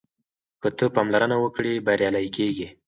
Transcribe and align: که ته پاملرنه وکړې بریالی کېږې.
که 0.61 0.69
ته 0.77 0.85
پاملرنه 0.95 1.37
وکړې 1.39 1.83
بریالی 1.85 2.27
کېږې. 2.35 2.67